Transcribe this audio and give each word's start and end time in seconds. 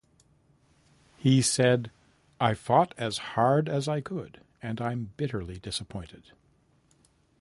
He 1.15 1.43
said: 1.43 1.91
I 2.39 2.55
fought 2.55 2.95
as 2.97 3.19
hard 3.37 3.69
as 3.69 3.87
I 3.87 4.01
could 4.01 4.41
and 4.59 4.81
I'm 4.81 5.11
bitterly 5.15 5.59
disappointed. 5.59 6.31